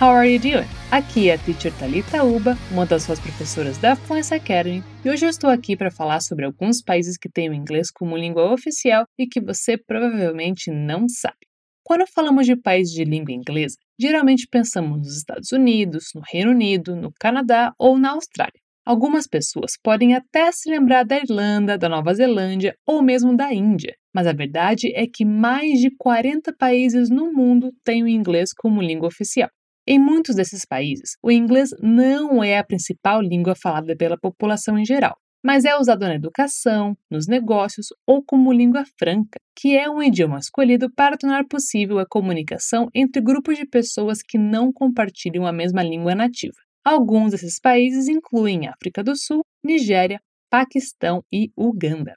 How 0.00 0.08
are 0.08 0.28
you 0.28 0.40
doing? 0.40 0.66
Aqui 0.90 1.30
é 1.30 1.34
a 1.34 1.38
Teacher 1.38 1.72
Talita 1.78 2.24
Uba, 2.24 2.58
uma 2.72 2.84
das 2.84 3.04
suas 3.04 3.20
professoras 3.20 3.78
da 3.78 3.94
Fluency 3.94 4.34
Academy, 4.34 4.82
e 5.04 5.08
hoje 5.08 5.24
eu 5.24 5.30
estou 5.30 5.48
aqui 5.48 5.76
para 5.76 5.88
falar 5.88 6.20
sobre 6.20 6.44
alguns 6.44 6.82
países 6.82 7.16
que 7.16 7.28
têm 7.28 7.48
o 7.48 7.54
inglês 7.54 7.92
como 7.92 8.16
língua 8.16 8.52
oficial 8.52 9.06
e 9.16 9.24
que 9.24 9.40
você 9.40 9.78
provavelmente 9.78 10.68
não 10.68 11.08
sabe. 11.08 11.46
Quando 11.84 12.08
falamos 12.12 12.44
de 12.44 12.56
países 12.56 12.92
de 12.92 13.04
língua 13.04 13.32
inglesa, 13.32 13.76
geralmente 13.96 14.48
pensamos 14.50 14.98
nos 14.98 15.16
Estados 15.16 15.52
Unidos, 15.52 16.06
no 16.12 16.22
Reino 16.26 16.50
Unido, 16.50 16.96
no 16.96 17.12
Canadá 17.20 17.72
ou 17.78 17.96
na 17.96 18.10
Austrália. 18.10 18.60
Algumas 18.84 19.28
pessoas 19.28 19.74
podem 19.80 20.12
até 20.12 20.50
se 20.50 20.68
lembrar 20.68 21.04
da 21.04 21.18
Irlanda, 21.18 21.78
da 21.78 21.88
Nova 21.88 22.12
Zelândia 22.12 22.76
ou 22.84 23.00
mesmo 23.00 23.36
da 23.36 23.54
Índia, 23.54 23.94
mas 24.12 24.26
a 24.26 24.32
verdade 24.32 24.92
é 24.92 25.06
que 25.06 25.24
mais 25.24 25.78
de 25.78 25.88
40 25.96 26.52
países 26.58 27.08
no 27.08 27.32
mundo 27.32 27.72
têm 27.84 28.02
o 28.02 28.08
inglês 28.08 28.52
como 28.52 28.82
língua 28.82 29.06
oficial. 29.06 29.48
Em 29.86 29.98
muitos 29.98 30.34
desses 30.34 30.64
países, 30.64 31.18
o 31.22 31.30
inglês 31.30 31.68
não 31.78 32.42
é 32.42 32.56
a 32.58 32.64
principal 32.64 33.20
língua 33.20 33.54
falada 33.54 33.94
pela 33.94 34.16
população 34.16 34.78
em 34.78 34.84
geral, 34.84 35.14
mas 35.44 35.66
é 35.66 35.76
usado 35.76 36.06
na 36.06 36.14
educação, 36.14 36.96
nos 37.10 37.26
negócios 37.26 37.88
ou 38.06 38.24
como 38.24 38.50
língua 38.50 38.84
franca, 38.98 39.38
que 39.54 39.76
é 39.76 39.90
um 39.90 40.02
idioma 40.02 40.38
escolhido 40.38 40.90
para 40.90 41.18
tornar 41.18 41.44
possível 41.46 41.98
a 41.98 42.06
comunicação 42.06 42.88
entre 42.94 43.20
grupos 43.20 43.58
de 43.58 43.66
pessoas 43.66 44.22
que 44.22 44.38
não 44.38 44.72
compartilham 44.72 45.46
a 45.46 45.52
mesma 45.52 45.82
língua 45.82 46.14
nativa. 46.14 46.56
Alguns 46.82 47.32
desses 47.32 47.60
países 47.60 48.08
incluem 48.08 48.66
África 48.66 49.04
do 49.04 49.14
Sul, 49.14 49.42
Nigéria, 49.62 50.18
Paquistão 50.48 51.22
e 51.30 51.50
Uganda. 51.54 52.14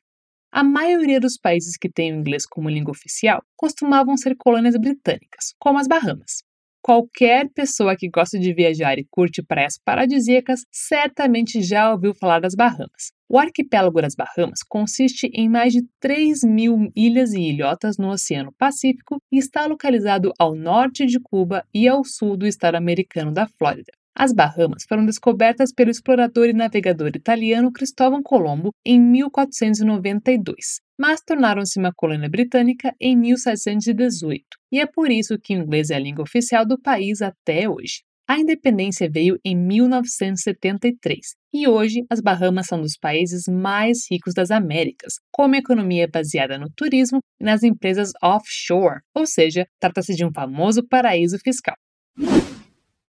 A 0.49 0.63
maioria 0.63 1.19
dos 1.19 1.37
países 1.37 1.75
que 1.75 1.89
têm 1.89 2.13
o 2.13 2.19
inglês 2.19 2.45
como 2.45 2.69
língua 2.69 2.91
oficial 2.91 3.43
costumavam 3.57 4.15
ser 4.15 4.37
colônias 4.37 4.77
britânicas, 4.77 5.53
como 5.59 5.79
as 5.79 5.87
Bahamas. 5.87 6.46
Qualquer 6.81 7.49
pessoa 7.53 7.95
que 7.95 8.09
gosta 8.09 8.39
de 8.39 8.53
viajar 8.53 8.97
e 8.97 9.05
curte 9.09 9.43
praias 9.43 9.77
paradisíacas 9.83 10.61
certamente 10.71 11.61
já 11.61 11.91
ouviu 11.91 12.13
falar 12.13 12.39
das 12.39 12.55
Bahamas. 12.55 13.11
O 13.29 13.37
arquipélago 13.37 14.01
das 14.01 14.15
Bahamas 14.15 14.59
consiste 14.67 15.29
em 15.33 15.49
mais 15.49 15.73
de 15.73 15.83
3 15.99 16.43
mil 16.45 16.89
ilhas 16.95 17.33
e 17.33 17.41
ilhotas 17.41 17.97
no 17.97 18.09
Oceano 18.09 18.53
Pacífico 18.57 19.17
e 19.29 19.37
está 19.37 19.65
localizado 19.65 20.31
ao 20.39 20.55
norte 20.55 21.05
de 21.05 21.19
Cuba 21.19 21.65
e 21.73 21.87
ao 21.87 22.05
sul 22.05 22.37
do 22.37 22.47
estado 22.47 22.75
americano 22.75 23.33
da 23.33 23.47
Flórida. 23.47 23.91
As 24.15 24.33
Bahamas 24.33 24.83
foram 24.89 25.05
descobertas 25.05 25.71
pelo 25.71 25.91
explorador 25.91 26.47
e 26.47 26.53
navegador 26.53 27.09
italiano 27.09 27.71
Cristóvão 27.71 28.23
Colombo 28.23 28.71
em 28.83 28.99
1492, 28.99 30.79
mas 30.97 31.21
tornaram-se 31.21 31.79
uma 31.79 31.93
colônia 31.95 32.29
britânica 32.29 32.93
em 32.99 33.15
1718, 33.15 34.43
e 34.71 34.79
é 34.79 34.85
por 34.85 35.11
isso 35.11 35.37
que 35.37 35.55
o 35.55 35.61
inglês 35.61 35.89
é 35.89 35.95
a 35.95 35.99
língua 35.99 36.23
oficial 36.23 36.65
do 36.65 36.79
país 36.79 37.21
até 37.21 37.69
hoje. 37.69 38.03
A 38.29 38.37
independência 38.37 39.09
veio 39.09 39.39
em 39.45 39.55
1973 39.55 41.19
e 41.53 41.65
hoje 41.65 42.03
as 42.09 42.19
Bahamas 42.19 42.67
são 42.67 42.81
dos 42.81 42.97
países 42.97 43.43
mais 43.47 43.99
ricos 44.11 44.33
das 44.33 44.51
Américas, 44.51 45.13
com 45.31 45.45
uma 45.45 45.57
economia 45.57 46.09
baseada 46.11 46.57
no 46.57 46.69
turismo 46.75 47.19
e 47.39 47.45
nas 47.45 47.63
empresas 47.63 48.11
offshore, 48.21 48.99
ou 49.15 49.25
seja, 49.25 49.65
trata-se 49.79 50.13
de 50.13 50.25
um 50.25 50.31
famoso 50.33 50.85
paraíso 50.85 51.37
fiscal. 51.39 51.75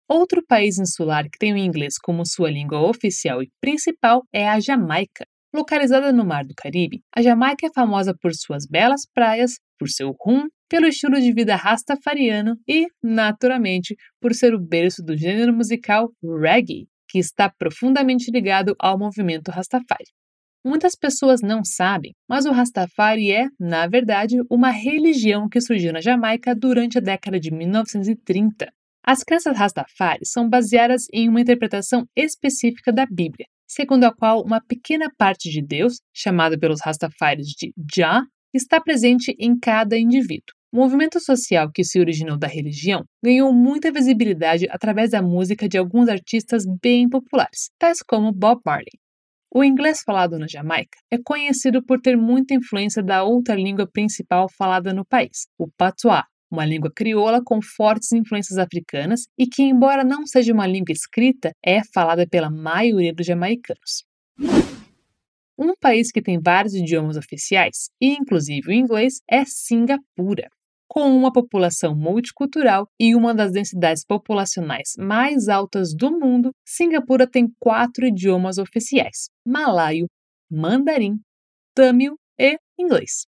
Outro 0.10 0.44
país 0.48 0.80
insular 0.80 1.26
que 1.26 1.38
tem 1.38 1.54
o 1.54 1.58
inglês 1.58 2.00
como 2.00 2.26
sua 2.26 2.50
língua 2.50 2.82
oficial 2.82 3.44
e 3.44 3.52
principal 3.62 4.24
é 4.34 4.50
a 4.50 4.60
Jamaica. 4.60 5.26
Localizada 5.56 6.12
no 6.12 6.26
Mar 6.26 6.44
do 6.44 6.56
Caribe, 6.56 7.04
a 7.16 7.22
Jamaica 7.22 7.68
é 7.68 7.72
famosa 7.72 8.12
por 8.20 8.34
suas 8.34 8.66
belas 8.66 9.02
praias, 9.14 9.60
por 9.78 9.88
seu 9.88 10.16
rum, 10.20 10.48
pelo 10.68 10.88
estilo 10.88 11.22
de 11.22 11.32
vida 11.32 11.56
rastafariano 11.56 12.56
e, 12.68 12.88
naturalmente, 13.04 13.96
por 14.20 14.34
ser 14.34 14.56
o 14.56 14.60
berço 14.60 15.04
do 15.04 15.16
gênero 15.16 15.54
musical 15.54 16.10
reggae, 16.42 16.88
que 17.08 17.20
está 17.20 17.48
profundamente 17.48 18.32
ligado 18.32 18.76
ao 18.80 18.98
movimento 18.98 19.52
Rastafari. 19.52 20.10
Muitas 20.66 20.96
pessoas 20.96 21.42
não 21.42 21.64
sabem, 21.64 22.16
mas 22.28 22.46
o 22.46 22.52
Rastafari 22.52 23.32
é, 23.32 23.48
na 23.60 23.86
verdade, 23.86 24.38
uma 24.50 24.72
religião 24.72 25.48
que 25.48 25.62
surgiu 25.62 25.94
na 25.94 26.02
Jamaica 26.02 26.56
durante 26.56 26.98
a 26.98 27.02
década 27.02 27.40
de 27.40 27.52
1930. 27.52 28.72
As 29.06 29.24
crenças 29.24 29.56
Rastafari 29.56 30.26
são 30.26 30.50
baseadas 30.50 31.06
em 31.14 31.30
uma 31.30 31.42
interpretação 31.42 32.08
específica 32.16 32.92
da 32.92 33.06
Bíblia, 33.06 33.46
segundo 33.68 34.04
a 34.04 34.14
qual 34.14 34.42
uma 34.44 34.62
pequena 34.62 35.12
parte 35.18 35.50
de 35.50 35.62
Deus, 35.62 36.00
chamada 36.14 36.58
pelos 36.58 36.82
Rastafaris 36.82 37.48
de 37.48 37.74
Jah, 37.96 38.24
está 38.54 38.80
presente 38.80 39.36
em 39.40 39.58
cada 39.58 39.98
indivíduo. 39.98 40.54
O 40.72 40.78
movimento 40.78 41.20
social 41.20 41.72
que 41.72 41.84
se 41.84 42.00
originou 42.00 42.38
da 42.38 42.48
religião 42.48 43.04
ganhou 43.24 43.54
muita 43.54 43.92
visibilidade 43.92 44.68
através 44.70 45.12
da 45.12 45.22
música 45.22 45.70
de 45.70 45.78
alguns 45.78 46.10
artistas 46.10 46.64
bem 46.82 47.08
populares, 47.08 47.70
tais 47.78 48.02
como 48.02 48.32
Bob 48.32 48.60
Marley. 48.66 49.00
O 49.54 49.64
inglês 49.64 50.02
falado 50.04 50.40
na 50.40 50.48
Jamaica 50.48 50.98
é 51.12 51.18
conhecido 51.24 51.86
por 51.86 52.02
ter 52.02 52.18
muita 52.18 52.56
influência 52.56 53.04
da 53.04 53.24
outra 53.24 53.54
língua 53.54 53.88
principal 53.88 54.48
falada 54.50 54.92
no 54.92 55.06
país, 55.06 55.46
o 55.60 55.68
patois, 55.78 56.24
uma 56.54 56.66
língua 56.66 56.92
crioula 56.96 57.42
com 57.44 57.60
fortes 57.62 58.12
influências 58.12 58.60
africanas 58.60 59.26
e 59.38 59.48
que, 59.48 59.64
embora 59.64 60.04
não 60.04 60.26
seja 60.26 60.54
uma 60.54 60.68
língua 60.68 60.94
escrita, 60.94 61.52
é 61.66 61.82
falada 61.94 62.28
pela 62.28 62.50
maioria 62.50 63.14
dos 63.14 63.26
jamaicanos. 63.26 64.06
Um 65.58 65.74
país 65.80 66.12
que 66.12 66.22
tem 66.22 66.40
vários 66.40 66.74
idiomas 66.74 67.18
oficiais, 67.18 67.90
e 68.00 68.14
inclusive 68.14 68.70
o 68.70 68.74
inglês, 68.74 69.22
é 69.30 69.44
Singapura. 69.46 70.48
Com 70.88 71.16
uma 71.16 71.34
população 71.34 71.96
multicultural 71.96 72.88
e 73.00 73.16
uma 73.16 73.34
das 73.34 73.52
densidades 73.52 74.06
populacionais 74.06 74.94
mais 74.98 75.48
altas 75.48 75.94
do 75.96 76.12
mundo, 76.12 76.52
Singapura 76.64 77.28
tem 77.28 77.48
quatro 77.60 78.06
idiomas 78.06 78.60
oficiais: 78.60 79.30
malaio, 79.46 80.06
mandarim, 80.52 81.20
tâmil 81.74 82.16
e 82.40 82.58
inglês. 82.78 83.26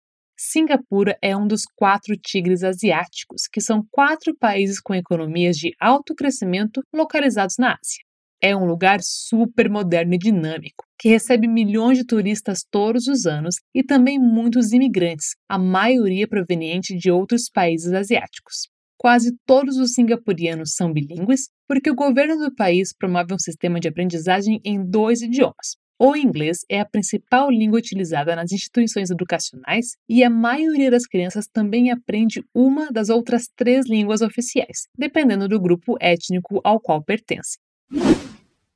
Singapura 0.45 1.17
é 1.21 1.37
um 1.37 1.47
dos 1.47 1.63
quatro 1.73 2.17
tigres 2.17 2.65
asiáticos, 2.65 3.47
que 3.49 3.61
são 3.61 3.81
quatro 3.89 4.35
países 4.37 4.77
com 4.81 4.93
economias 4.93 5.55
de 5.55 5.71
alto 5.79 6.13
crescimento 6.13 6.81
localizados 6.93 7.55
na 7.57 7.77
Ásia. 7.81 8.03
É 8.41 8.53
um 8.53 8.65
lugar 8.65 8.99
super 9.01 9.69
moderno 9.69 10.15
e 10.15 10.17
dinâmico, 10.17 10.83
que 10.99 11.07
recebe 11.07 11.47
milhões 11.47 11.97
de 11.97 12.05
turistas 12.05 12.65
todos 12.69 13.07
os 13.07 13.25
anos 13.25 13.55
e 13.73 13.81
também 13.81 14.19
muitos 14.19 14.73
imigrantes, 14.73 15.29
a 15.47 15.57
maioria 15.57 16.27
proveniente 16.27 16.93
de 16.93 17.09
outros 17.09 17.49
países 17.49 17.93
asiáticos. 17.93 18.67
Quase 18.97 19.33
todos 19.45 19.77
os 19.77 19.93
singapurianos 19.93 20.73
são 20.75 20.91
bilíngues, 20.91 21.47
porque 21.65 21.89
o 21.89 21.95
governo 21.95 22.37
do 22.37 22.53
país 22.53 22.93
promove 22.93 23.33
um 23.33 23.39
sistema 23.39 23.79
de 23.79 23.87
aprendizagem 23.87 24.59
em 24.65 24.85
dois 24.85 25.21
idiomas, 25.21 25.77
o 26.05 26.17
inglês 26.17 26.65
é 26.69 26.81
a 26.81 26.85
principal 26.85 27.49
língua 27.49 27.79
utilizada 27.79 28.35
nas 28.35 28.51
instituições 28.51 29.09
educacionais 29.09 29.95
e 30.09 30.21
a 30.21 30.29
maioria 30.29 30.91
das 30.91 31.07
crianças 31.07 31.47
também 31.47 31.91
aprende 31.91 32.43
uma 32.53 32.91
das 32.91 33.07
outras 33.07 33.47
três 33.55 33.87
línguas 33.87 34.21
oficiais, 34.21 34.89
dependendo 34.97 35.47
do 35.47 35.57
grupo 35.57 35.95
étnico 36.01 36.59
ao 36.61 36.77
qual 36.77 37.01
pertence. 37.01 37.57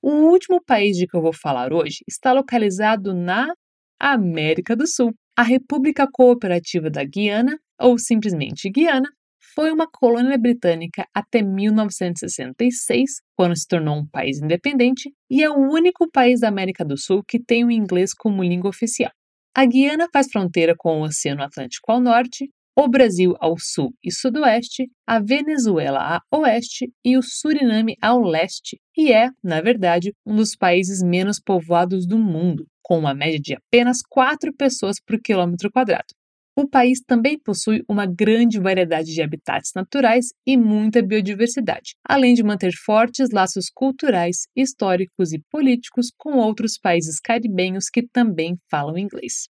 O 0.01 0.31
último 0.31 0.63
país 0.63 0.95
de 0.95 1.05
que 1.05 1.17
eu 1.17 1.21
vou 1.21 1.33
falar 1.33 1.73
hoje 1.73 1.97
está 2.07 2.31
localizado 2.31 3.13
na 3.13 3.53
América 3.99 4.73
do 4.73 4.88
Sul. 4.88 5.13
A 5.35 5.44
República 5.44 6.07
Cooperativa 6.09 6.89
da 6.89 7.03
Guiana, 7.03 7.59
ou 7.77 7.99
simplesmente 7.99 8.69
Guiana, 8.69 9.09
foi 9.57 9.72
uma 9.72 9.88
colônia 9.88 10.38
britânica 10.38 11.07
até 11.12 11.41
1966, 11.41 13.09
quando 13.35 13.57
se 13.57 13.68
tornou 13.68 13.95
um 13.95 14.06
país 14.06 14.40
independente, 14.40 15.12
e 15.28 15.41
é 15.41 15.50
o 15.50 15.57
único 15.57 16.07
país 16.12 16.41
da 16.41 16.47
América 16.47 16.85
do 16.85 16.95
Sul 16.95 17.23
que 17.28 17.40
tem 17.40 17.66
o 17.66 17.72
inglês 17.72 18.13
como 18.13 18.44
língua 18.44 18.69
oficial. 18.69 19.09
A 19.56 19.65
Guiana 19.65 20.07
faz 20.13 20.27
fronteira 20.31 20.75
com 20.77 21.01
o 21.01 21.06
Oceano 21.06 21.42
Atlântico 21.42 21.92
ao 21.92 22.00
norte, 22.00 22.51
o 22.77 22.88
Brasil 22.88 23.33
ao 23.39 23.56
sul 23.57 23.95
e 24.04 24.12
sudoeste, 24.12 24.92
a 25.07 25.19
Venezuela 25.19 26.01
a 26.31 26.38
oeste 26.38 26.94
e 27.04 27.18
o 27.18 27.24
Suriname 27.24 27.95
ao 28.00 28.21
leste, 28.21 28.80
e 28.95 29.12
é, 29.12 29.31
na 29.44 29.59
verdade, 29.59 30.13
um 30.24 30.36
dos 30.36 30.56
países 30.56 31.01
menos 31.01 31.39
povoados 31.44 32.06
do 32.06 32.19
mundo, 32.19 32.68
com 32.83 33.00
uma 33.00 33.15
média 33.15 33.39
de 33.39 33.56
apenas 33.56 34.04
4 34.07 34.54
pessoas 34.56 34.98
por 35.04 35.19
quilômetro 35.19 35.71
quadrado. 35.71 36.17
O 36.59 36.68
país 36.68 37.00
também 37.06 37.38
possui 37.38 37.83
uma 37.88 38.07
grande 38.07 38.59
variedade 38.59 39.13
de 39.13 39.21
habitats 39.21 39.74
naturais 39.75 40.30
e 40.44 40.57
muita 40.57 41.04
biodiversidade, 41.04 41.94
além 42.04 42.33
de 42.33 42.42
manter 42.42 42.71
fortes 42.83 43.30
laços 43.30 43.69
culturais, 43.71 44.48
históricos 44.56 45.33
e 45.33 45.39
políticos 45.51 46.12
com 46.18 46.39
outros 46.39 46.80
países 46.80 47.19
caribenhos 47.19 47.92
que 47.92 48.01
também 48.01 48.57
falam 48.71 48.98
inglês. 48.98 49.48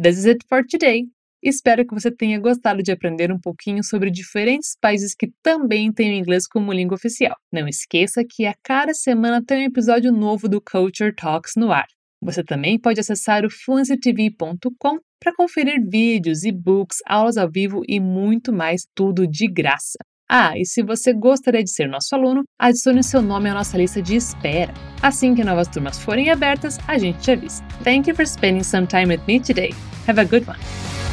This 0.00 0.18
is 0.18 0.26
it 0.26 0.46
for 0.48 0.64
today. 0.64 1.08
Espero 1.42 1.84
que 1.84 1.92
você 1.92 2.08
tenha 2.12 2.38
gostado 2.38 2.84
de 2.84 2.92
aprender 2.92 3.32
um 3.32 3.40
pouquinho 3.40 3.82
sobre 3.82 4.12
diferentes 4.12 4.76
países 4.80 5.12
que 5.12 5.32
também 5.42 5.92
têm 5.92 6.12
o 6.12 6.14
inglês 6.14 6.46
como 6.46 6.72
língua 6.72 6.94
oficial. 6.94 7.34
Não 7.52 7.66
esqueça 7.66 8.22
que 8.24 8.46
a 8.46 8.54
cada 8.62 8.94
semana 8.94 9.44
tem 9.44 9.62
um 9.62 9.66
episódio 9.66 10.12
novo 10.12 10.48
do 10.48 10.60
Culture 10.60 11.12
Talks 11.12 11.54
no 11.56 11.72
ar. 11.72 11.88
Você 12.22 12.44
também 12.44 12.78
pode 12.78 13.00
acessar 13.00 13.44
o 13.44 13.50
fluencytv.com 13.50 14.98
para 15.18 15.34
conferir 15.36 15.80
vídeos, 15.86 16.44
e-books, 16.44 16.98
aulas 17.06 17.36
ao 17.36 17.50
vivo 17.50 17.82
e 17.88 18.00
muito 18.00 18.52
mais, 18.52 18.86
tudo 18.94 19.26
de 19.26 19.46
graça. 19.46 19.98
Ah, 20.32 20.56
e 20.56 20.64
se 20.64 20.82
você 20.82 21.12
gostaria 21.12 21.62
de 21.62 21.70
ser 21.70 21.88
nosso 21.88 22.14
aluno, 22.14 22.44
adicione 22.56 23.02
seu 23.02 23.20
nome 23.20 23.50
à 23.50 23.54
nossa 23.54 23.76
lista 23.76 24.00
de 24.00 24.14
espera. 24.14 24.72
Assim 25.02 25.34
que 25.34 25.42
novas 25.42 25.66
turmas 25.66 25.98
forem 25.98 26.30
abertas, 26.30 26.78
a 26.86 26.96
gente 26.98 27.18
te 27.18 27.32
avisa. 27.32 27.64
Thank 27.82 28.08
you 28.08 28.14
for 28.14 28.24
spending 28.24 28.62
some 28.62 28.86
time 28.86 29.08
with 29.08 29.22
me 29.26 29.40
today. 29.40 29.74
Have 30.06 30.20
a 30.20 30.24
good 30.24 30.46
one. 30.46 31.09